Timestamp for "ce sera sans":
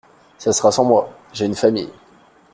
0.39-0.83